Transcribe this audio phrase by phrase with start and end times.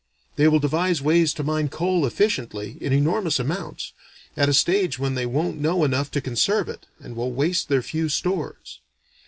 [0.35, 3.93] They will devise ways to mine coal efficiently, in enormous amounts,
[4.35, 7.83] at a stage when they won't know enough to conserve it, and will waste their
[7.83, 8.79] few stores.